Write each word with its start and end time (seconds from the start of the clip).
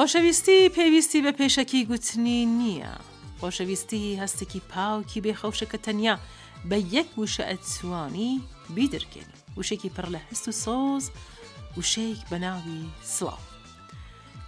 خۆشەویستی 0.00 0.68
پێویستی 0.76 1.20
بە 1.24 1.32
پێشەکی 1.38 1.80
گوتنی 1.90 2.40
نییە 2.58 2.94
خۆشەویستی 3.40 4.18
هەستێکی 4.22 4.60
پاوکی 4.70 5.20
بێخەوشەکە 5.24 5.78
تەنیا 5.86 6.14
بە 6.70 6.78
یەک 6.94 7.08
وشە 7.20 7.44
ئەتوانی 7.50 8.32
بیدرکێن 8.74 9.30
وشێکی 9.58 9.90
پڕ 9.96 10.06
لە 10.14 10.20
هەست 10.28 10.46
و 10.48 10.52
سۆز 10.64 11.04
وشەیەک 11.78 12.20
بە 12.30 12.36
ناوی 12.44 12.82
سلااو 13.14 13.44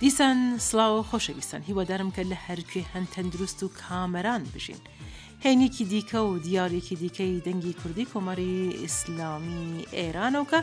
دیسان 0.00 0.38
سلااو 0.68 1.06
خۆشەویستان 1.10 1.62
هیوادارم 1.68 2.10
کە 2.16 2.22
لە 2.32 2.38
هەرکوێ 2.46 2.82
هەن 2.92 3.04
تەندروست 3.14 3.60
و 3.62 3.70
کامەران 3.80 4.42
بژین 4.54 4.80
هێنێکی 5.44 5.84
دیکە 5.92 6.20
و 6.30 6.38
دیارێکی 6.46 6.96
دیکەی 7.02 7.42
دەنگی 7.46 7.78
کوردی 7.80 8.10
کۆماری 8.12 8.74
ئیسلامی 8.82 9.86
ئێرانەوە 9.98 10.48
کە 10.52 10.60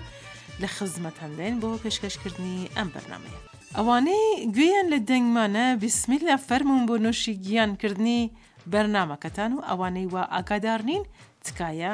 لە 0.61 0.67
خزمەتەندێن 0.75 1.53
بۆ 1.61 1.69
پێشکەشکردنی 1.83 2.69
ئەم 2.77 2.89
بەرنمەیە 2.95 3.56
ئەوانەی 3.75 4.25
گوێیان 4.55 4.87
لە 4.93 4.99
دەنگمانە 5.09 5.65
بسمیل 5.81 6.21
لە 6.29 6.35
فەرمون 6.47 6.81
بۆ 6.89 6.95
نوشی 7.05 7.33
گیانکردنی 7.45 8.31
بەرنمەکەتان 8.71 9.51
و 9.53 9.65
ئەوانەی 9.69 10.09
وا 10.13 10.23
ئاگادار 10.33 10.81
نین 10.89 11.03
تکایە 11.45 11.91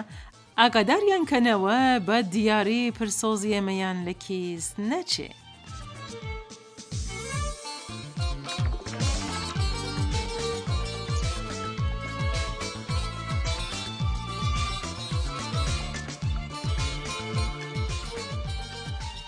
ئاگاداریان 0.59 1.23
کەنەوە 1.31 1.77
بە 2.07 2.17
دیاری 2.33 2.81
پرسۆزی 2.97 3.55
ئەمەیان 3.57 3.97
لە 4.07 4.13
کیس 4.23 4.65
نەچێت. 4.89 5.33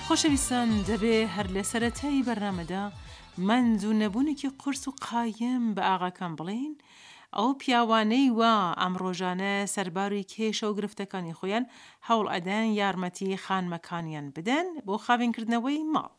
خۆشەویستان 0.09 0.69
دەبێ 0.89 1.15
هەر 1.35 1.47
لە 1.55 1.63
سەرەتایی 1.71 2.25
بەرنامەدا 2.27 2.83
منز 3.47 3.81
و 3.89 3.93
نەبوونێکی 4.01 4.49
قرس 4.61 4.83
و 4.87 4.91
قایم 5.07 5.63
بە 5.75 5.81
ئاغاکان 5.89 6.33
بڵین 6.39 6.73
ئەو 7.37 7.49
پیاوانەی 7.61 8.27
وا 8.39 8.53
ئەم 8.81 8.93
ڕۆژانە 9.01 9.53
سەرباری 9.73 10.27
کێشە 10.33 10.65
و 10.67 10.75
گرفتەکانی 10.77 11.37
خۆیان 11.39 11.65
هەوڵ 12.07 12.25
ئەدەن 12.33 12.65
یارمەتی 12.79 13.37
خانمەکانیان 13.45 14.27
بدەن 14.35 14.67
بۆ 14.85 14.95
خاوێنکردنەوەی 15.05 15.81
ماڵ 15.93 16.11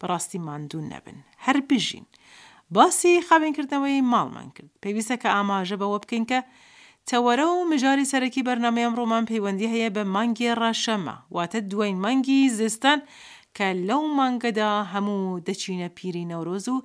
بەڕاستی 0.00 0.38
ماندوو 0.46 0.88
نەبن 0.92 1.18
هەر 1.44 1.56
بژین 1.70 2.06
باسی 2.76 3.14
خاوێنکردنەوەی 3.28 4.04
ماڵمان 4.12 4.48
کرد 4.56 4.72
پێویستە 4.82 5.16
کە 5.22 5.28
ئاماژە 5.36 5.76
بەوە 5.80 5.98
بکەین 6.02 6.26
کە 6.30 6.40
تەوەرە 7.10 7.46
و 7.50 7.68
مژاری 7.72 8.10
سەرەکی 8.12 8.46
بەرنمەیەم 8.48 8.94
ڕۆمان 8.98 9.24
پەیوەندی 9.30 9.70
هەیە 9.74 9.90
بە 9.96 10.02
مانگی 10.14 10.54
ڕەشەمە 10.60 11.16
واتە 11.36 11.58
دوین 11.72 11.96
مانگی 12.04 12.40
زستان 12.58 12.98
کە 13.56 13.68
لەو 13.88 14.02
مانگەدا 14.18 14.70
هەموو 14.92 15.20
دەچینە 15.46 15.88
پیری 15.98 16.28
نەورۆز 16.32 16.66
و 16.74 16.84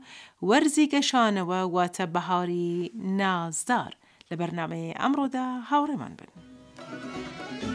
وەرزی 0.49 0.89
گەشانەوە 0.93 1.59
واتە 1.75 2.05
بەهاری 2.15 2.73
نازدار 3.19 3.91
لە 4.29 4.33
بەرنمەیە 4.39 4.97
ئەمڕۆدا 5.01 5.47
هاوڕێمان 5.69 6.13
بن. 6.19 6.29
Thank 6.77 7.63
you. 7.63 7.74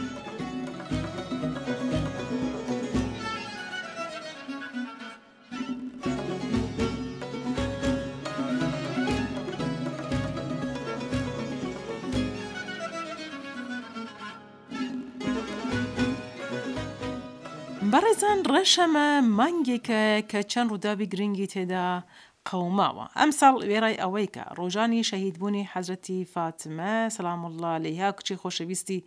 بەڕێزان 18.02 18.38
ڕەشەمە 18.52 19.06
مانگێکە 19.38 20.02
کە 20.30 20.40
چەند 20.52 20.70
ڕووداوی 20.72 21.10
گرنگی 21.12 21.50
تێدا 21.54 21.86
قەوماوە 22.48 23.04
ئەمساڵ 23.18 23.54
وێرای 23.70 24.00
ئەوەی 24.02 24.28
کە 24.34 24.44
ڕۆژانی 24.58 25.06
شەهیدبوونی 25.10 25.68
حەزەتی 25.72 26.18
فاتمە 26.32 26.94
سلام 27.16 27.42
الله 27.48 27.74
لەها 27.84 28.08
کچی 28.18 28.40
خۆشەویستی 28.42 29.04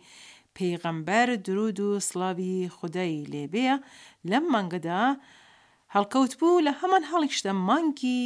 پێیغەمبەر 0.56 1.28
درود 1.46 1.78
و 1.86 1.90
سلاوی 2.08 2.54
خودایی 2.76 3.28
لێبەیە 3.32 3.76
لەم 4.30 4.44
مانگەدا 4.54 5.02
هەڵکەوت 5.94 6.32
بوو 6.40 6.64
لە 6.66 6.72
هەمان 6.80 7.04
هەڵیشتە 7.10 7.50
مانگی 7.68 8.22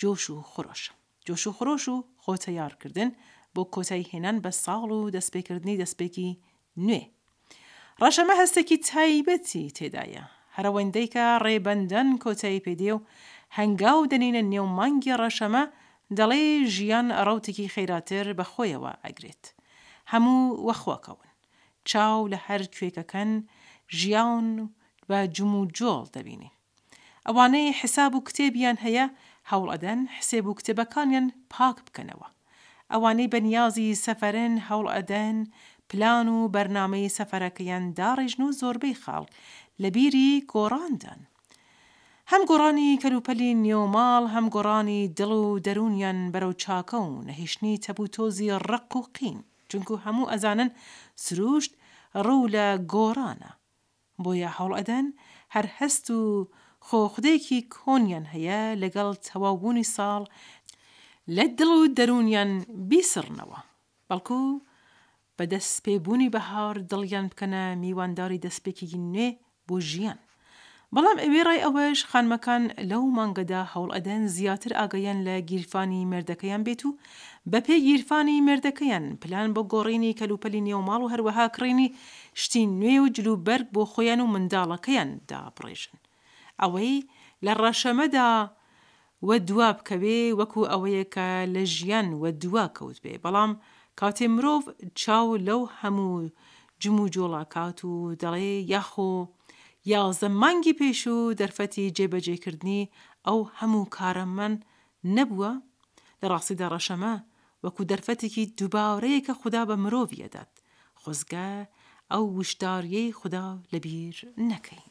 جۆش 0.00 0.24
و 0.30 0.36
خۆش 0.50 0.80
جۆش 1.26 1.42
و 1.48 1.52
خۆش 1.58 1.84
و 1.92 1.96
خۆتە 2.22 2.50
یارکردن 2.60 3.10
بۆ 3.54 3.62
کۆتایی 3.74 4.08
هێنان 4.10 4.36
بە 4.44 4.50
ساڵ 4.64 4.82
و 4.96 4.98
دەستپێکردنی 5.14 5.78
دەستپێکی 5.82 6.28
نوێ 6.86 7.02
ڕەشەمە 8.04 8.34
هەستێکی 8.40 8.78
تایبەتی 8.90 9.72
تێدایە 9.76 10.24
هەرەوەندەی 10.56 11.10
کە 11.14 11.24
ڕێبەندەن 11.44 12.08
کۆتایی 12.24 12.62
پێدێ 12.66 12.90
و 12.96 13.04
هەنگاو 13.58 14.00
دەنینە 14.12 14.42
نێومانگی 14.52 15.18
ڕەشەمە 15.22 15.62
دەڵێ 16.18 16.44
ژیان 16.74 17.06
ڕوتێکی 17.26 17.72
خەیراتر 17.74 18.26
بەخۆیەوە 18.38 18.92
ئەگرێت 19.04 19.44
هەموو 20.12 20.40
وەخواکەون 20.66 21.28
چاو 21.90 22.16
لە 22.32 22.38
هەر 22.46 22.62
کوێکەکەن 22.76 23.30
ژیان 23.98 24.46
بە 25.08 25.18
جم 25.36 25.52
و 25.60 25.64
جۆڵ 25.78 26.04
دەبینی 26.14 26.50
ئەوانەی 27.26 27.74
حساب 27.80 28.12
و 28.14 28.24
کتێبیان 28.28 28.76
هەیە 28.84 29.06
هەوڵەدەن 29.50 30.00
حسێب 30.16 30.46
و 30.46 30.56
کتێبەکانیان 30.58 31.26
پاک 31.52 31.76
بکەنەوە 31.86 32.28
ئەوانەی 32.92 33.30
بەنیازی 33.32 33.98
سەفەرن 34.04 34.54
هەوڵ 34.68 34.86
ئەدەن 34.96 35.36
پلان 35.90 36.28
و 36.34 36.38
بەرنمەی 36.54 37.08
سەفەرەکەیان 37.16 37.84
داڕێژن 37.98 38.40
و 38.46 38.56
زۆربەی 38.60 38.98
خاڵ 39.02 39.24
لە 39.82 39.88
بیری 39.96 40.30
گۆڕاندان. 40.54 41.20
هەم 42.30 42.42
گۆڕانی 42.50 42.90
کەلوپەلی 43.02 43.50
نیۆماڵ 43.64 44.22
هەم 44.34 44.46
گۆڕانی 44.54 45.00
دڵ 45.18 45.32
و 45.44 45.48
دەرونیان 45.66 46.18
بەرەو 46.32 46.54
چاکە 46.62 46.98
و 47.06 47.22
نەهێشتنی 47.28 47.80
تەبووتۆزی 47.84 48.48
ڕق 48.70 48.90
و 48.98 49.02
قین 49.16 49.38
چونکو 49.70 49.94
هەموو 50.04 50.30
ئەزانن 50.32 50.70
سروشت 51.24 51.72
ڕوو 52.26 52.50
لە 52.54 52.66
گۆڕانە 52.92 53.52
بۆیە 54.22 54.50
هەڵ 54.58 54.70
ئەدەن 54.78 55.06
هەر 55.54 55.66
هەست 55.78 56.06
و 56.16 56.20
خۆخدەیەکی 56.86 57.60
کۆنیان 57.76 58.24
هەیە 58.34 58.60
لەگەڵ 58.82 59.08
تەواوبوونی 59.26 59.90
ساڵ 59.94 60.22
لە 61.36 61.44
دڵ 61.58 61.70
و 61.80 61.82
دەرونیان 61.98 62.50
بیسڕنەوە 62.90 63.58
بەڵکو 64.10 64.40
و 64.52 64.60
بە 65.40 65.44
دەست 65.52 65.76
پێبوونی 65.84 66.32
بەهار 66.34 66.74
دڵیان 66.90 67.24
بکەنە 67.30 67.62
میوانداری 67.82 68.42
دەستپێکی 68.44 68.98
نوێ 69.12 69.28
بۆ 69.68 69.76
ژیان 69.90 70.18
بەڵام 70.94 71.18
ئەوێ 71.24 71.42
ڕای 71.48 71.62
ئەوەش 71.64 71.98
خانمەکان 72.10 72.62
لەو 72.90 73.02
مانگەدا 73.18 73.62
هەوڵ 73.72 73.88
ئەدەن 73.94 74.22
زیاتر 74.36 74.72
ئاگەیان 74.78 75.18
لە 75.26 75.34
گیرفانی 75.50 76.08
مردەکەیان 76.12 76.62
بێت 76.66 76.82
و 76.84 76.90
بەپێی 77.52 77.82
گیرفانی 77.88 78.42
مردەکەیان 78.48 79.04
پلان 79.22 79.48
بۆ 79.54 79.62
گۆڕینی 79.72 80.16
کەلوپەلی 80.20 80.64
نێوماڵ 80.68 81.00
و 81.02 81.10
هەروەها 81.12 81.46
کڕینی 81.56 81.88
شتی 82.42 82.64
نوێ 82.80 82.96
و 83.00 83.12
جلوبەرگ 83.16 83.66
بۆ 83.74 83.82
خۆیان 83.92 84.20
و 84.22 84.30
منداڵەکەیان 84.34 85.10
داپڕێژن 85.28 85.96
ئەوەی 86.62 86.94
لە 87.44 87.52
ڕەشەمەدا 87.62 88.30
وە 89.28 89.36
دوا 89.48 89.68
بکەوێ 89.78 90.20
وەکو 90.38 90.60
ئەوەیە 90.72 91.04
کە 91.14 91.28
لە 91.54 91.62
ژیان 91.76 92.08
وە 92.22 92.30
دوا 92.42 92.64
کەوت 92.76 92.98
بێ 93.04 93.14
بەڵام 93.24 93.52
کاتێ 94.00 94.26
مرۆڤ 94.34 94.62
چاو 95.00 95.28
لەو 95.48 95.62
هەموو 95.80 96.16
جم 96.82 96.96
و 97.02 97.10
جۆڵاکات 97.14 97.78
و 97.90 97.94
دەڵێ 98.22 98.52
یاخۆ 98.74 99.12
یازە 99.92 100.28
مانگی 100.42 100.74
پێش 100.80 101.00
و 101.14 101.16
دەرفەتی 101.40 101.92
جێبەجێکردنی 101.96 102.82
ئەو 103.26 103.40
هەموو 103.58 103.90
کارە 103.96 104.24
من 104.38 104.54
نەبووە 105.16 105.52
لە 106.20 106.26
ڕاستیدا 106.32 106.66
ڕەشەمە 106.74 107.14
وەکو 107.64 107.82
دەرفەتێکی 107.90 108.44
دووبارەیەکە 108.58 109.32
خوددا 109.40 109.62
بە 109.70 109.74
مرۆڤیەدات 109.84 110.52
خۆزگە 111.00 111.48
ئەو 112.12 112.24
وشداریەی 112.38 113.16
خوددا 113.18 113.46
لەبیر 113.72 114.16
نەکەین. 114.50 114.86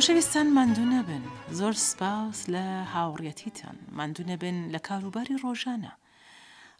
خۆشەویستان 0.00 0.48
مادوو 0.58 0.86
نەبن 0.94 1.24
زۆر 1.58 1.74
سپاس 1.90 2.38
لە 2.54 2.64
هاوڕەتیتان 2.94 3.76
مادوو 3.98 4.26
نەبن 4.30 4.56
لە 4.74 4.80
کاروباری 4.88 5.40
ڕۆژانە 5.44 5.92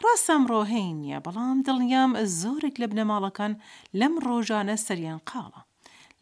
ڕاستام 0.05 0.43
ڕۆهین 0.53 0.97
نیە 1.05 1.19
بەڵام 1.27 1.57
دڵنیام 1.67 2.11
زۆرێک 2.41 2.75
لە 2.83 2.87
بنەماڵەکان 2.93 3.53
لەم 4.01 4.15
ڕۆژانە 4.27 4.75
سەریان 4.87 5.21
قاڵە 5.31 5.61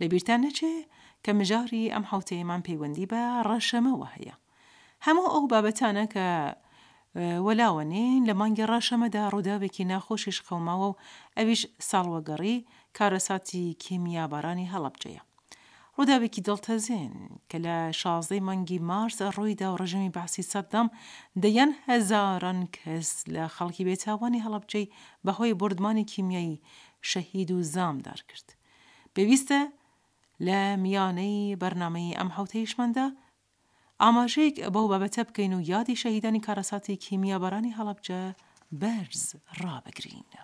لە 0.00 0.04
بیرتان 0.12 0.38
نەچێ 0.46 0.74
کە 1.24 1.30
مژاری 1.38 1.90
ئەم 1.94 2.04
حوتەیەمان 2.10 2.60
پەیوەندی 2.66 3.10
بە 3.12 3.22
ڕەشەمەوە 3.48 4.08
هەیە 4.14 4.34
هەموو 5.06 5.26
ئەو 5.32 5.42
بابەتانە 5.52 6.04
کە 6.14 6.26
وەلاوەنین 7.46 8.20
لە 8.28 8.34
مانگی 8.40 8.68
ڕەشەمەدا 8.72 9.22
ڕووداوێکی 9.34 9.88
ناخۆشیش 9.92 10.38
قەوماوە 10.46 10.86
و 10.90 10.98
ئەویش 11.36 11.62
ساڵوەگەڕی 11.88 12.56
کارەساتی 12.96 13.64
کیمیا 13.82 14.24
بارانی 14.32 14.70
هەڵبجەیە 14.74 15.22
ڕووداوێکی 15.98 16.42
دڵتەزێن 16.48 17.14
کە 17.50 17.58
لە 17.66 17.76
شازدەی 18.00 18.44
مانگی 18.48 18.78
مارس 18.90 19.18
ڕوویدا 19.36 19.66
و 19.70 19.78
ڕژەمی 19.80 20.14
باسی 20.16 20.48
سەددام 20.52 20.88
دەیان 21.42 21.70
هەزاران 21.90 22.60
کەس 22.76 23.10
لە 23.34 23.44
خەڵکی 23.56 23.86
بێتاوانی 23.88 24.44
هەڵبجەی 24.44 24.90
بەهۆی 25.26 25.58
بردمانی 25.60 26.08
کیمیایی 26.12 26.62
شەهید 27.10 27.50
و 27.56 27.58
زامدار 27.74 28.20
کرد. 28.28 28.48
پێویستە 29.14 29.60
لە 30.46 30.58
میانەی 30.84 31.56
بەرنمەی 31.62 32.16
ئەم 32.18 32.30
حوتەیشمەدا، 32.36 33.06
ئاماژەیەک 34.02 34.56
بەو 34.74 34.86
بابەتە 34.92 35.22
بکەین 35.28 35.52
و 35.54 35.64
یادی 35.72 36.00
شەهیدانی 36.02 36.44
کارەساتی 36.46 36.96
کیمیابەرانی 37.04 37.76
هەڵبجە 37.78 38.20
بەرز 38.80 39.24
ڕابگرینە. 39.60 40.42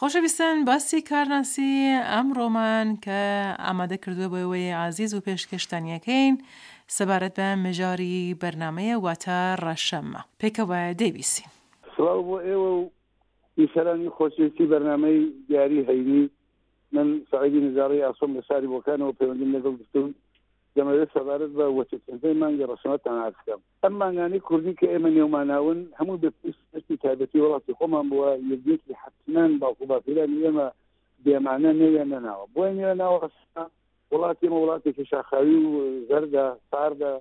خۆشەویستن 0.00 0.56
باسی 0.68 0.98
کارناسی 1.02 1.96
ئەم 2.08 2.28
ڕۆمان 2.38 2.86
کە 3.04 3.20
ئامادە 3.66 3.96
کردووە 4.04 4.28
بەوەی 4.32 4.72
عزیز 4.88 5.14
و 5.14 5.24
پێشکەشتانیەکەین 5.26 6.34
سەبارەت 6.96 7.32
بە 7.38 7.46
مژاری 7.64 8.36
بەرنمەیە 8.42 8.96
واتە 9.04 9.38
ڕەشەممە 9.64 10.20
پێکەوە 10.40 10.80
دەویسی 11.00 11.44
سڵاو 11.94 12.20
بۆ 12.28 12.36
ئێوە 12.46 12.70
و 12.78 12.90
ئیسەرانی 13.60 14.08
خۆشویستی 14.16 14.68
بەرنمەی 14.72 15.18
دیاری 15.48 15.84
هەینی 15.88 16.22
من 16.94 17.08
سعیدی 17.30 17.60
نزاری 17.66 18.04
ئاسۆم 18.06 18.30
لە 18.36 18.42
ساری 18.48 18.68
بۆکانەوە 18.74 19.16
پەیوەندیم 19.18 19.50
لەگەڵ 19.56 19.72
گفتم 19.80 20.06
دەمەوێت 20.76 21.10
سەبارەت 21.16 21.52
بە 21.58 21.66
وەچەندەی 21.78 22.34
مانگی 22.42 22.66
ڕسمەتان 22.70 23.16
ئاکەم 23.22 23.60
ئەم 23.82 23.92
مانگانی 24.00 24.40
کوردی 24.48 24.72
کە 24.78 24.86
ئێمە 24.92 25.10
نێوماناون 25.16 25.78
هەموو 25.98 26.16
بپست 26.22 26.65
تایبەتی 27.06 27.38
وڵاتی 27.40 27.74
خۆمان 27.80 28.06
بووە 28.12 28.28
یەکێکی 28.52 28.94
حتمان 29.02 29.50
باڵقوبافیران 29.62 30.30
ئێمە 30.42 30.66
بێمانە 31.24 31.70
نەوێنە 31.80 32.18
ناوە 32.26 32.46
بۆ 32.54 32.62
نوێ 32.78 32.92
ناوە 33.02 33.18
وڵاتی 34.14 34.46
مە 34.52 34.56
وڵاتێکی 34.64 35.04
شاخاوی 35.12 35.56
و 35.74 35.76
زەردا 36.08 36.44
ساردە 36.70 37.12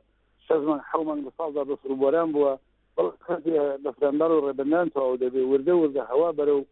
شەزمان 0.47 0.79
حومان 0.89 1.19
لە 1.25 1.31
ساڵدا 1.37 1.63
بەفروبۆران 1.71 2.29
بووە 2.33 2.53
بەفرەندار 3.85 4.31
و 4.33 4.43
ڕێبندان 4.45 4.87
تەواو 4.95 5.19
دەبێ 5.23 5.41
وردە 5.51 5.73
وردە 5.81 6.01
هەوا 6.11 6.29
بەرە 6.37 6.53
و 6.59 6.63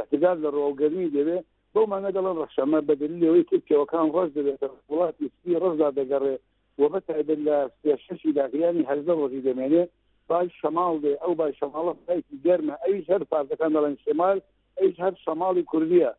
احتداد 0.00 0.36
لە 0.44 0.48
ڕۆگەرمی 0.56 1.12
دەبێ 1.16 1.38
بۆمانە 1.74 2.10
دەڵێن 2.16 2.36
ڕەخشەمە 2.42 2.80
بەدەلی 2.88 3.20
لەوەی 3.24 3.44
تکیەوەکان 3.50 4.06
ڕۆژ 4.14 4.30
دەبێت 4.38 4.60
وڵاتی 4.92 5.26
سپی 5.34 5.54
ڕۆژدا 5.62 5.88
دەگەڕێ 5.98 6.36
وە 6.80 6.86
بەتەبێت 6.92 7.40
لە 7.46 7.56
ششی 8.04 8.30
داگریانی 8.38 8.88
هەزدە 8.90 9.12
ڕۆژی 9.20 9.44
دەمێنێت 9.48 9.90
باش 10.32 10.50
شمال 10.62 10.96
دێ 11.04 11.12
ئەو 11.22 11.32
باش 11.38 11.54
شمالە 11.60 11.92
دایکی 12.08 12.36
گەرمە 12.44 12.74
ئەویش 12.84 13.06
هەر 13.12 13.22
پارتەکان 13.32 13.70
دەڵێن 13.76 13.96
شێمال 14.04 14.38
ئەیش 14.78 14.96
هەر 15.04 15.14
شماڵی 15.24 15.64
کوردیە 15.70 16.10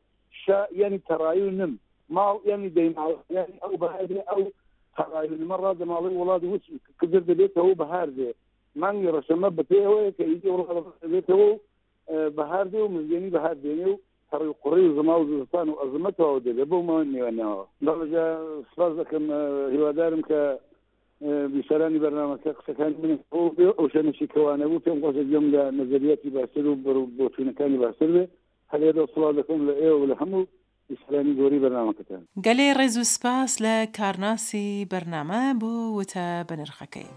شە 0.41 0.59
یعنی 0.81 0.99
تەڕایی 1.09 1.43
و 1.47 1.51
نم 1.59 1.73
ماڵ 2.15 2.35
یعنی 2.49 2.69
دەیماڵ 2.77 3.13
یعنی 3.37 3.55
ئەو 3.63 3.73
بەهێ 3.81 3.99
ئەو 4.31 4.41
تەڕایمە 4.97 5.55
ڕادەماڵی 5.63 6.17
وڵاتی 6.19 6.47
وچ 6.53 6.65
کردر 6.99 7.23
دەبێتەوە 7.29 7.73
بەهار 7.81 8.09
دێ 8.17 8.29
مانگی 8.81 9.11
ڕەشەمە 9.15 9.49
بپێەوەی 9.57 10.13
کە 10.17 10.23
ئیدی 10.29 10.51
ڕێتەوە 11.11 11.51
بەهار 12.37 12.65
دێ 12.73 12.79
و 12.83 12.93
مزیێنی 12.95 13.33
بەهار 13.35 13.55
دێنێ 13.63 13.87
و 13.91 13.95
هەڕی 14.31 14.51
قوڕی 14.61 14.85
و 14.89 14.95
زما 14.97 15.15
و 15.19 15.23
زستان 15.31 15.67
و 15.69 15.79
ئەزمەتەوە 15.81 16.37
دێ 16.43 16.51
لە 16.59 16.63
بۆ 16.69 16.77
ماوە 16.87 17.03
نێوانەوە 17.13 17.61
دەڵژە 17.85 18.27
سپاس 18.71 18.93
دەکەم 19.01 19.25
هیوادارم 19.73 20.21
کە 20.29 20.39
بیسەرانی 21.53 21.99
بەرنامەکە 22.05 22.49
قسەکانی 22.57 22.95
من 23.03 23.13
ئەو 23.77 23.85
شەنشی 23.93 24.27
کەوانەبوو 24.33 24.83
پێم 24.85 24.97
قۆزە 25.03 25.23
گوێم 25.29 25.45
لە 25.53 25.63
نەزریەتی 25.79 26.29
باسەر 26.35 26.65
و 26.67 26.79
بڕ 26.85 26.95
بۆچوونەکانی 27.17 27.81
باسەر 27.83 28.09
بێ 28.15 28.23
هەلێ 28.71 28.89
دەسڵات 28.97 29.33
دەکەم 29.39 29.59
لە 29.67 29.73
ئێوە 29.81 30.05
لە 30.11 30.15
هەموو 30.21 30.43
ئیسلامی 30.91 31.33
گۆری 31.39 31.61
بەرنامەکەتان 31.63 32.21
گەلێ 32.45 32.67
ڕێز 32.79 32.95
و 32.97 33.03
سپاس 33.13 33.51
لە 33.65 33.75
کارناسی 33.97 34.87
بەرنامە 34.91 35.41
بۆ 35.61 35.73
وتە 35.97 36.25
بەنرخەکەی. 36.49 37.09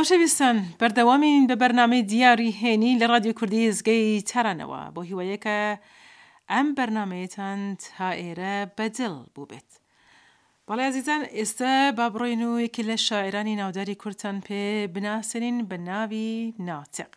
خۆشەویستان 0.00 0.56
بەردەوامین 0.80 1.42
بە 1.50 1.56
بەرنامەی 1.62 2.06
دیاری 2.12 2.50
هێنی 2.60 2.98
لە 3.00 3.06
ڕادیو 3.10 3.36
کوردی 3.38 3.72
زگەی 3.78 4.24
تەرانەوە 4.30 4.80
بۆ 4.94 5.00
هیوایەکە 5.10 5.58
ئەم 6.52 6.68
بەرنمەیەتان 6.78 7.60
تا 7.84 8.08
ئێرە 8.20 8.56
بەدڵ 8.78 9.14
بوو 9.34 9.48
بێت. 9.50 9.70
بەڵی 10.66 10.84
عزیزان 10.90 11.22
ئێستا 11.38 11.74
با 11.96 12.06
بڕۆین 12.14 12.42
و 12.48 12.60
یەکی 12.66 12.86
لە 12.88 12.96
شاعرانی 13.06 13.56
ناوداری 13.60 13.94
کورتان 14.02 14.36
پێ 14.46 14.62
بناسرین 14.94 15.66
بە 15.70 15.76
ناوی 15.88 16.54
ناتق. 16.68 17.10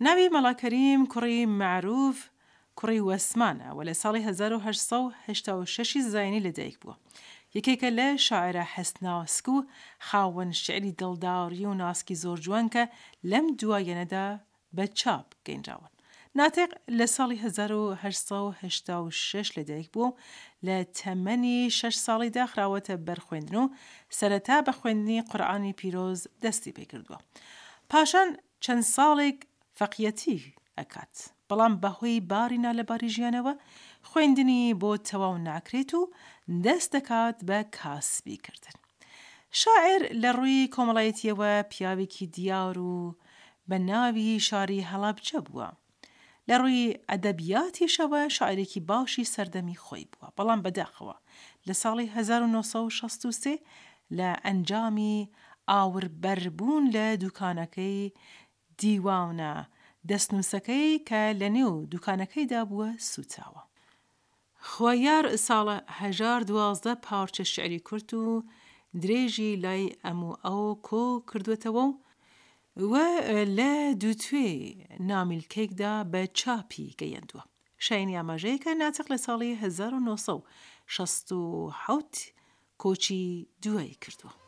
ناوی 0.00 0.30
مەڵاکەریم 0.34 1.00
کوڕی 1.12 1.46
معروف 1.62 2.18
کوڕی 2.80 3.00
وەسمانە 3.08 3.68
و 3.76 3.80
لە 3.88 3.94
ساڵی 4.02 4.20
1986 4.28 5.98
زایانی 6.12 6.40
لەدایک 6.46 6.76
بووە. 6.82 6.94
یەکێکە 7.56 7.90
لە 7.98 8.08
شاعرە 8.26 8.64
هەستناسک 8.74 9.46
و 9.54 9.56
خاوەن 10.08 10.50
شعری 10.62 10.96
دڵداوری 11.00 11.64
و 11.70 11.76
ناسکی 11.82 12.16
زۆر 12.22 12.38
جوانکە 12.46 12.84
لەم 13.30 13.46
دوایەنەدا 13.60 14.26
بە 14.76 14.84
چاپ 15.00 15.26
گەینراون. 15.46 15.92
ناتێق 16.38 16.70
لە 16.98 17.06
ساڵی 17.16 17.36
1986 17.44 19.46
لەدایک 19.58 19.88
بوو 19.94 20.16
لە 20.66 20.76
تەمەنی 20.98 21.58
شش 21.78 21.96
ساڵی 22.06 22.30
داخراوەتە 22.36 22.94
بەرخێندن 23.06 23.54
و 23.58 23.72
سەرەتا 24.18 24.58
بە 24.66 24.72
خوێندنی 24.78 25.22
قورآانی 25.30 25.72
پیرۆز 25.80 26.20
دەستی 26.42 26.72
پێکردووە. 26.76 27.18
پاشان 27.90 28.28
چەند 28.64 28.84
ساڵێک 28.96 29.38
فەقیەتی 29.78 30.38
ئەکات 30.78 31.14
بەڵام 31.50 31.72
بەهۆی 31.82 32.24
بارینا 32.32 32.70
لە 32.78 32.84
باریژیانەوە 32.90 33.52
خوێندنی 34.08 34.62
بۆ 34.80 34.90
تەواو 35.08 35.34
ناکرێت 35.48 35.90
و 35.98 36.02
دەست 36.64 36.88
دەکات 36.96 37.36
بە 37.48 37.58
کاسبیکردن 37.76 38.76
شاعر 39.60 40.00
لە 40.22 40.30
ڕووی 40.38 40.70
کۆمەڵایەتیەوە 40.74 41.52
پیاوێکی 41.72 42.26
دیار 42.36 42.76
و 42.92 42.96
بە 43.68 43.76
ناوی 43.90 44.30
شاری 44.48 44.86
هەڵابجە 44.90 45.38
بووە 45.46 45.68
لە 46.48 46.54
ڕووی 46.60 46.96
ئەدەبیاتیشەوە 47.10 48.20
شاعرێکی 48.36 48.80
باشی 48.90 49.30
سەردەمی 49.34 49.80
خۆی 49.84 50.04
بووە 50.12 50.28
بەڵام 50.36 50.60
بەداخەوە 50.64 51.16
لە 51.66 51.74
ساڵی 51.82 52.06
1963 52.16 53.58
لە 54.18 54.30
ئەنجامی 54.44 55.16
ئاوربەربوون 55.70 56.84
لە 56.94 57.06
دوکانەکەی 57.22 58.12
دیواونە 58.80 59.54
دەستنووسەکەی 60.10 60.88
کە 61.08 61.22
لە 61.40 61.48
نێو 61.56 61.74
دوکانەکەیدا 61.92 62.60
بووە 62.70 62.90
سوچاوە. 63.12 63.62
خوایار 64.68 65.26
ساڵە 65.46 65.78
هەژار 66.00 66.40
دوازدە 66.50 66.92
پارچە 67.06 67.44
شعری 67.54 67.80
کورت 67.88 68.10
و 68.20 68.24
درێژی 69.02 69.52
لای 69.64 69.84
ئەموو 70.04 70.38
ئەو 70.44 70.62
کۆ 70.88 71.04
کردوێتەوە 71.28 71.84
و 71.88 71.94
وە 72.90 73.06
لە 73.58 73.72
دووتێ 74.00 74.48
نامیلکێکدا 75.10 75.94
بە 76.12 76.22
چاپی 76.38 76.88
گەیەندووە. 77.00 77.44
شایانی 77.86 78.18
ئاماژەیەکە 78.18 78.70
ناتق 78.82 79.06
لە 79.12 79.18
ساڵی 79.26 79.52
1960 79.64 80.44
کۆچی 82.82 83.22
دوای 83.62 83.94
کردووە. 84.02 84.45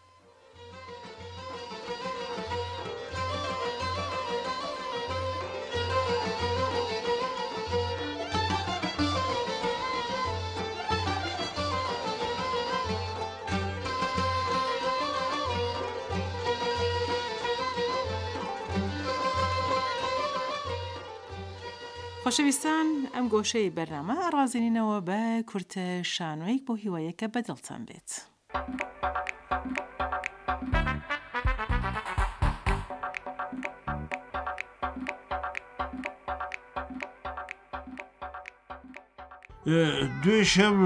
خۆشەویستان 22.28 22.86
ئەم 23.14 23.24
گۆشەی 23.32 23.68
بەرنامە 23.76 24.16
ڕازێنینەوە 24.34 24.98
بە 25.08 25.20
کورتە 25.50 25.86
شانۆیک 26.14 26.62
بۆ 26.66 26.74
هیوایەکە 26.84 27.26
بەدڵتان 27.34 27.82
بێت. 27.88 28.10
دوێ 40.22 40.40
شەو 40.52 40.76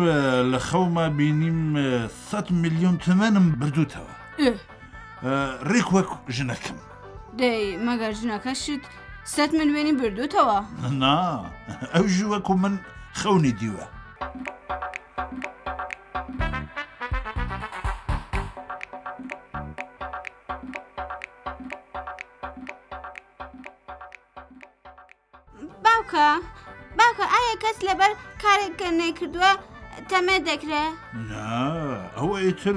لە 0.53 0.59
خەوما 0.69 1.07
بینیم 1.17 1.61
100 2.09 2.51
میلیۆن 2.63 2.95
تەمەنم 3.05 3.47
بردووتەوە 3.59 4.13
ڕێک 5.73 5.89
وەک 5.95 6.09
ژنەکەم 6.37 6.79
دەی 7.41 7.65
مەگەر 7.87 8.13
ژنەکەشت 8.21 8.85
سەت 9.31 9.51
من 9.59 9.69
وێنی 9.75 9.93
بردوتەوە؟ 10.01 10.59
نا 11.03 11.19
ئەو 11.95 12.05
ژوەکو 12.17 12.55
من 12.63 12.75
خەونی 13.21 13.53
دیوە. 13.59 13.87
باوکە 25.85 26.29
باوکە 26.99 27.27
ئایا 27.35 27.55
کەس 27.63 27.79
لەبەر 27.89 28.13
کارێککە 28.43 28.89
نەیکردووە 29.01 29.53
تەمە 30.11 30.37
دەکرێ؟ 30.49 30.85
ئەوە 32.19 32.37
ئیتر 32.45 32.77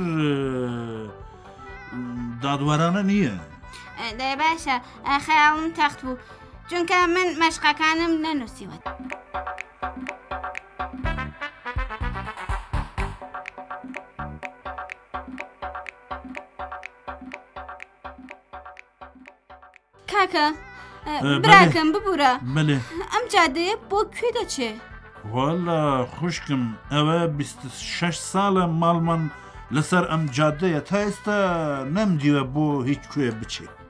دادوەرانە 2.41 3.03
نییە. 3.11 3.35
دێ 4.19 4.31
باشە 4.41 4.75
خەیاڵم 5.25 5.67
تەخت 5.79 5.99
بوو 6.05 6.15
چونکە 6.69 6.97
من 7.15 7.27
مەشقەکانم 7.41 8.11
نەنووسیوە. 8.23 8.77
کاکە 20.11 20.47
براکەم 21.43 21.87
ببوورە 21.93 22.31
ئەم 23.13 23.23
جادەیە 23.33 23.75
بۆ 23.89 23.99
کوێ 24.17 24.29
دەچێ؟ 24.37 24.71
وەڵە 25.35 25.81
خوشکم 26.15 26.63
ئەوە 26.93 27.19
26 27.37 28.15
ساڵە 28.31 28.65
ماڵمان 28.81 29.23
لەسەر 29.75 30.03
ئەم 30.11 30.23
جادەیە 30.35 30.81
تا 30.89 30.97
ئێستا 31.05 31.37
نەمدیوە 31.95 32.43
بۆ 32.53 32.65
هیچ 32.89 33.03
کوێ 33.13 33.29
بچێت. 33.39 33.75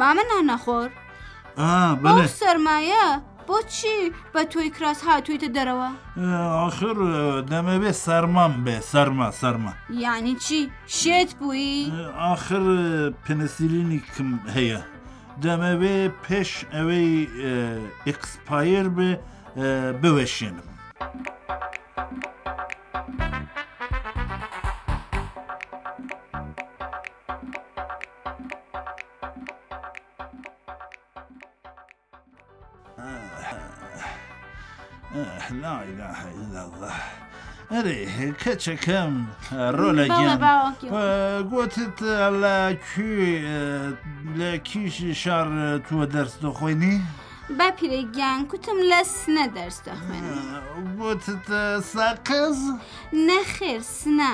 مامە 0.00 0.22
نانەخۆر 0.32 0.90
سەرمایە 2.38 3.06
بۆچی 3.48 3.98
بە 4.34 4.42
تۆی 4.52 4.70
کراس 4.76 5.00
هاتوویتە 5.06 5.48
دەرەوە 5.56 5.90
آخر 6.66 6.96
دەمەوێت 7.52 7.96
سەرمان 8.04 8.52
بێ 8.64 8.76
سەرما 8.90 9.28
سەرما 9.40 9.72
یانی 10.04 10.34
چی 10.44 10.60
شێت 10.98 11.30
بووی 11.40 11.76
آخر 12.34 12.64
پنسیلینی 13.24 14.00
کم 14.16 14.30
هەیە 14.56 14.80
دەمەوێ 15.44 15.96
پێش 16.24 16.50
ئەوەی 16.72 17.10
ئکسپایر 18.08 18.86
بێ 18.96 19.10
بوەشێنم. 20.00 20.66
ئەرێ 37.72 37.98
کەچەکەم 38.42 39.12
ڕۆ 39.78 39.90
لە 39.98 40.04
گوتت 41.50 41.98
لە 42.42 42.56
لە 44.40 44.50
کیشی 44.68 45.12
شار 45.22 45.48
تووە 45.86 46.04
دەرس 46.14 46.34
دۆخۆینی؟ 46.42 46.96
با 47.58 47.68
پیرەگیان 47.76 48.38
کوتم 48.50 48.78
لە 48.90 49.00
سنە 49.20 49.44
دەرس 49.56 49.78
دەخوێنەوە 49.88 50.46
گوتت 50.98 51.46
ساقز؟ 51.92 52.60
نەخێر 53.28 53.80
سنا 53.98 54.32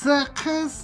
ساقز؟ 0.00 0.74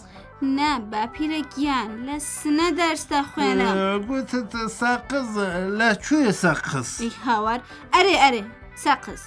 نە 0.59 0.71
باپیرەگیان 0.93 1.91
لە 2.07 2.17
سنە 2.39 2.69
دەرستا 2.79 3.21
خوێنە 3.33 3.69
گوتت 4.09 4.53
ساقز 4.81 5.31
لە 5.79 5.91
کوێ 6.07 6.31
ساقز؟ 6.43 6.89
هاوار 7.27 7.61
ئەرێ 7.95 8.17
ئەرێ 8.25 8.43
سەقز 8.85 9.23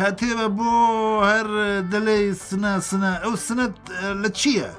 هەتێبە 0.00 0.46
بۆ 0.58 0.72
هەر 1.30 1.48
دەلێ 1.92 2.18
سنا 2.46 2.74
سنا 2.88 3.12
ئەو 3.24 3.34
سنت 3.46 3.76
لە 4.22 4.28
چییە؟ 4.38 4.70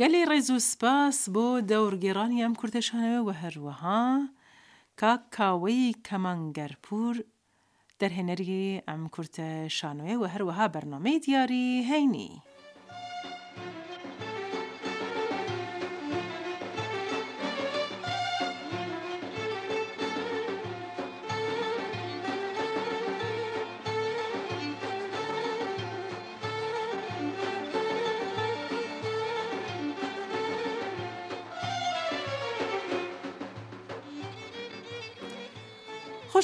گەلی 0.00 0.22
ڕێز 0.30 0.46
و 0.50 0.58
سپاس 0.70 1.18
بۆ 1.34 1.46
دەورگێڕانی 1.70 2.42
ئەم 2.44 2.54
کورتەشانەوە 2.60 3.20
وە 3.26 3.34
هەروەها 3.42 4.02
کاک 5.00 5.22
کاوەی 5.36 5.96
کەمەنگەرپور 6.06 7.16
دەرهێنەری 8.02 8.80
ئەم 8.88 9.02
کورتە 9.14 9.48
شانوێ 9.78 10.14
و 10.18 10.22
هەروەها 10.34 10.66
بەرنمەی 10.74 11.22
دیاری 11.24 11.66
هەینی. 11.90 12.32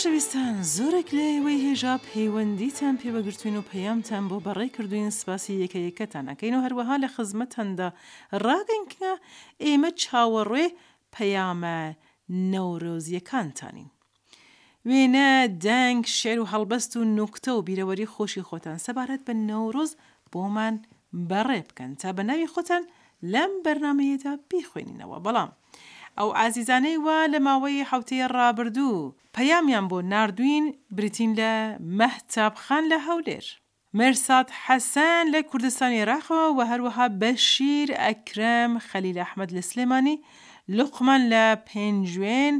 خۆشەویستان 0.01 0.57
زۆرێک 0.77 1.09
لەوەی 1.19 1.63
هێژا 1.67 1.95
پەیوەندیتان 2.09 2.95
پێوەگرتوین 3.03 3.57
و 3.59 3.67
پەیامتان 3.73 4.25
بۆ 4.31 4.37
بەڕێ 4.47 4.69
کردوین 4.77 5.11
سپاسی 5.21 5.61
یەکە 5.63 5.79
یەکەتان 5.89 6.25
ئەەکەین 6.31 6.55
و 6.57 6.63
هەروەها 6.65 6.97
لە 7.05 7.09
خزمەتەندا 7.15 7.89
ڕاگەنکە 8.45 9.13
ئێمە 9.65 9.91
چاوەڕێ 10.03 10.67
پەیامە 11.15 11.79
نەورۆزیەکانتانین. 12.53 13.89
وێنە 14.89 15.29
دەنگ 15.67 16.03
شێر 16.19 16.39
و 16.41 16.47
هەڵبەست 16.53 16.93
و 16.97 17.01
نوکتە 17.17 17.51
و 17.55 17.65
بیرەوەری 17.67 18.11
خۆشی 18.15 18.47
خۆتان 18.49 18.79
سەبارەت 18.87 19.23
بە 19.27 19.35
نەورۆز 19.49 19.91
بۆمان 20.33 20.75
بەڕێ 21.31 21.61
بکەن 21.69 21.91
تا 22.01 22.09
بە 22.17 22.23
ناوی 22.29 22.49
خۆتان 22.55 22.83
لەم 23.33 23.51
بەرنمەیەدا 23.65 24.33
بیخوێنینەوە 24.51 25.19
بەڵام 25.27 25.51
ئەو 26.19 26.31
ئازیزانەی 26.39 26.97
وا 27.07 27.21
لە 27.33 27.39
ماوەی 27.47 27.87
حوتەیە 27.91 28.27
ڕابردوو 28.37 29.15
پەیامیان 29.37 29.87
بۆ 29.91 29.99
نردوین 30.13 30.65
بریتین 30.97 31.31
لە 31.41 31.53
مەهتابخان 31.99 32.85
لە 32.93 32.99
هەولێر 33.09 33.45
مرسات 33.99 34.49
حەسەن 34.65 35.25
لە 35.35 35.41
کوردستانی 35.51 36.05
ڕاخەوە 36.11 36.47
و 36.57 36.61
هەروەها 36.71 37.07
بەشیر 37.23 37.89
ئەکرەم 38.03 38.73
خەلیل 38.89 39.17
ئەحمد 39.23 39.51
لە 39.57 39.63
سلێمانی 39.71 40.17
لقمان 40.79 41.23
لە 41.33 41.45
پێنجوێن 41.69 42.55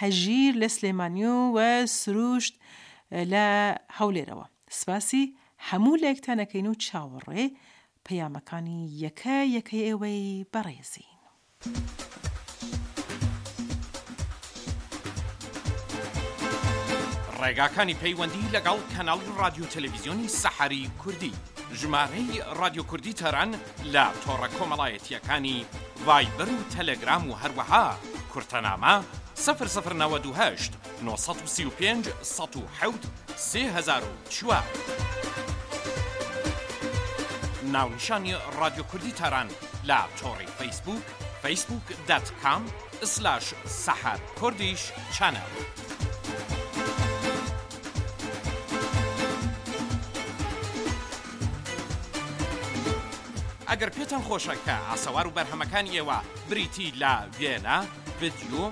هەژیر 0.00 0.52
لە 0.62 0.66
سلێمانی 0.76 1.26
و 1.30 1.38
وە 1.56 1.68
سروشت 2.00 2.54
لە 3.32 3.46
هەولێرەوە 3.98 4.46
سپاسی 4.78 5.24
هەموو 5.68 6.00
لەیەکتانەکەین 6.02 6.66
و 6.68 6.78
چاوەڕێ 6.84 7.44
پەیامەکانی 8.06 8.78
یەکە 9.04 9.36
یەکەی 9.56 9.84
ئێوەی 9.88 10.46
بەڕێزین. 10.52 11.12
ڕێگاکانی 17.46 17.96
پەیوەندی 18.02 18.50
لەگەڵ 18.56 18.78
کەناڵی 18.92 19.34
رادیو 19.38 19.64
تەلەڤیزیۆنی 19.74 20.28
سەحری 20.42 20.90
کوردی 21.02 21.34
ژمارەی 21.80 22.32
رادیو 22.60 22.82
کوردی 22.90 23.14
تەرەن 23.22 23.50
لە 23.94 24.04
تۆڕە 24.22 24.48
کۆمەڵایەتیەکانی 24.58 25.58
ڤایبەر 26.06 26.48
و 26.58 26.60
تەلەگرام 26.74 27.22
و 27.30 27.34
هەروەها 27.42 27.84
کورتەنامە 28.32 28.94
سفر 29.46 29.66
سفرەوەهشت 29.76 30.72
935 31.02 32.14
1970 32.82 34.64
ناونشانی 37.72 38.34
رادیو 38.58 38.84
کوردی 38.84 39.12
تەران 39.12 39.48
لە 39.88 39.98
تۆڕی 40.20 40.50
فیسبوک 40.58 41.04
فیسبوک 41.42 41.86
دەتکام 42.08 42.62
سلاش 43.14 43.44
سەحر 43.84 44.18
کوردیش 44.40 44.82
چەنە. 45.16 45.44
ئەگەر 53.70 53.90
پێتان 53.96 54.22
خۆشەکە 54.28 54.76
ئاسەوار 54.90 55.26
و 55.28 55.34
بەرهەمەکان 55.36 55.86
ئێوە 55.94 56.18
بریتی 56.50 56.88
لا 57.02 57.14
وێنە 57.38 57.78
ڤیددیو 58.20 58.66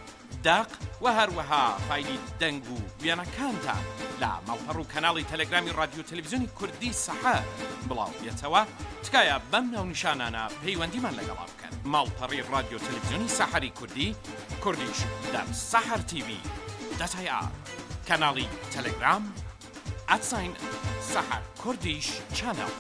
داق 0.47 0.69
و 1.03 1.07
هەروەها 1.19 1.65
فیلی 1.89 2.19
دەنگ 2.41 2.63
و 2.75 2.79
وێنەکانتان 3.05 3.83
لە 4.23 4.31
مەڵپەڕ 4.49 4.77
و 4.79 4.89
کەناڵی 4.93 5.27
تەلەگرامی 5.33 5.73
رادیو 5.81 6.03
تەلویزیۆنی 6.11 6.49
کوردی 6.59 6.93
سەحات 7.07 7.47
بڵاوێتەوە 7.89 8.63
تکایە 9.05 9.37
بەم 9.53 9.65
ناونشانانە 9.75 10.45
پەیوەندیمان 10.63 11.15
لەگەڵا 11.19 11.45
بکەن 11.53 11.75
ماڵپەڕی 11.93 12.43
رادیو 12.53 12.79
تەلویزیۆنی 12.87 13.33
سەحری 13.39 13.71
کوردی 13.79 14.17
کوردیش 14.63 14.99
دەم 15.33 15.49
سەحر 15.73 16.01
TV 16.11 16.29
دەتایار 17.01 17.53
کەناڵی 18.09 18.49
تەلەگرام 18.75 19.25
ئەسین 20.11 20.53
سەحر 21.13 21.43
کوردیش 21.63 22.07
چەنەڵ. 22.37 22.73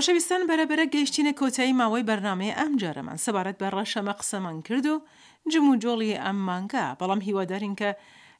خۆشەویستان 0.00 0.42
بەرەبرە 0.50 0.84
گەیشتینە 0.94 1.32
کۆتایی 1.40 1.76
ماوەی 1.80 2.06
بەرنمەیە 2.10 2.54
ئەم 2.60 2.72
جارەمان 2.82 3.18
سەبارەت 3.24 3.56
بە 3.62 3.68
ڕەشەمە 3.76 4.14
قسەمان 4.20 4.56
کرد 4.66 4.86
و 4.92 4.96
جم 5.50 5.66
و 5.72 5.80
جۆڵی 5.82 6.20
ئەم 6.24 6.38
مانگە 6.48 6.84
بەڵام 6.98 7.20
هیوادارین 7.26 7.74
کە 7.80 7.90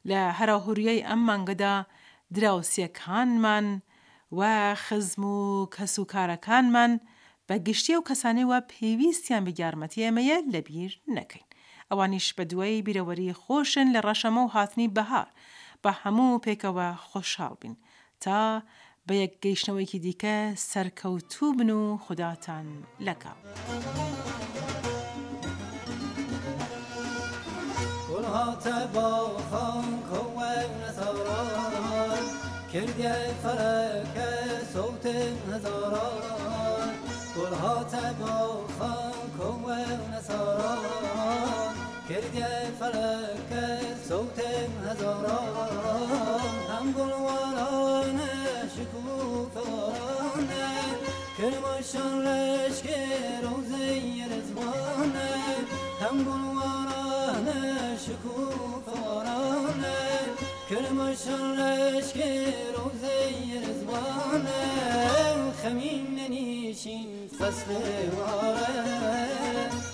لە 0.09 0.21
هەراهوریەی 0.39 1.05
ئەم 1.07 1.21
مانگەدا 1.29 1.73
دراوسەکانمان 2.35 3.67
و 4.37 4.41
خزم 4.85 5.23
و 5.35 5.39
کەس 5.75 5.93
و 5.99 6.03
کارەکانمان 6.13 6.91
بە 7.47 7.55
گشتی 7.67 7.95
و 7.95 8.05
کەسانەی 8.09 8.49
وە 8.51 8.59
پێویستیان 8.71 9.43
بە 9.47 9.51
یارمەتی 9.61 10.05
ئەمەیە 10.07 10.37
لەبیر 10.53 10.91
نەکەین 11.17 11.47
ئەوانیش 11.89 12.27
بە 12.37 12.43
دوای 12.51 12.83
بیرەوەری 12.87 13.37
خۆشن 13.43 13.87
لە 13.95 13.99
ڕەشەمە 14.07 14.41
و 14.43 14.51
هاتنی 14.55 14.87
بەهار 14.97 15.29
بە 15.83 15.91
هەموو 16.01 16.41
پێکەوە 16.45 16.87
خۆشحاڵ 17.09 17.53
بین 17.61 17.75
تا 18.23 18.39
بە 19.09 19.15
یەک 19.23 19.33
گەیشتنەوەیکی 19.43 19.99
دیکە 20.05 20.35
سەرکەوتوو 20.69 21.49
بن 21.57 21.69
و 21.79 21.83
خودداتان 22.05 22.65
لەکە. 23.07 23.33
کردی 32.73 33.07
فەرەکە 33.43 34.29
سوتن 34.73 35.33
هزاران 35.51 36.91
گلهاتە 37.35 38.05
باخان 38.19 39.15
کۆوە 39.37 39.79
نەساران 40.11 41.73
کردی 42.09 42.49
فەرەکە 42.79 43.65
سوتن 44.07 44.69
هزاران 44.87 46.51
هەم 46.71 46.87
گوڵوان 46.95 47.46
شان 51.91 52.21
لشکه 52.23 52.97
روزه 53.43 53.85
رزوانه 54.31 55.29
هم 56.01 56.17
بلوارانه 56.23 57.63
شکوف 58.05 58.85
وارانه 59.07 59.95
کرم 60.69 60.99
شان 61.23 61.53
لشکه 61.53 62.53
روزه 62.75 63.23
رزوانه 63.67 64.63
خمین 65.63 66.03
ننیشین 66.19 67.07
فصل 67.39 67.71
واره 68.17 69.29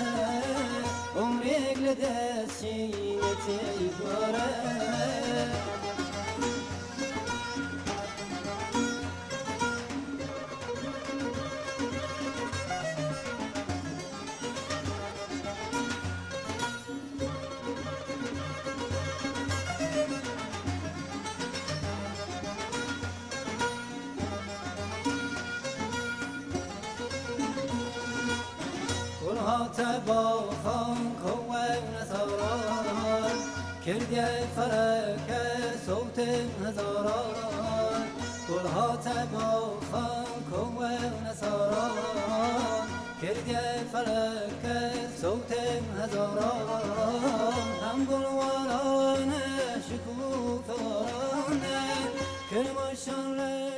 عمرگ 1.22 1.78
لدستین 1.86 3.19
سەرفی 3.50 3.88
زۆرە 3.98 4.46
هاتبا 29.48 30.24
خان 30.64 31.00
کوه 31.22 31.64
نسا 31.94 32.19
گریه 33.90 34.28
فرک 34.56 35.30
صوت 35.86 36.18
هزاران 36.64 38.06
گلها 38.50 38.88
تبا 39.06 39.50
خان 39.90 40.36
کم 40.52 40.78
و 40.78 40.82
نساران 41.26 42.88
گریه 43.22 43.62
فرک 43.92 44.64
صوت 45.22 45.52
هزاران 46.02 47.30
هم 47.84 48.06
گلواران 48.06 49.34
شکوفاران 49.88 51.62
کرمشان 52.50 53.69